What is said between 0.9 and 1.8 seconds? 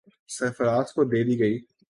کو دے دی گئی۔